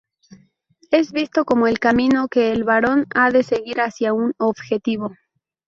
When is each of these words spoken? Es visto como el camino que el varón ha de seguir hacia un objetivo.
Es 0.89 1.11
visto 1.11 1.45
como 1.45 1.67
el 1.67 1.77
camino 1.77 2.27
que 2.27 2.51
el 2.53 2.63
varón 2.63 3.05
ha 3.13 3.29
de 3.29 3.43
seguir 3.43 3.79
hacia 3.81 4.13
un 4.13 4.33
objetivo. 4.39 5.13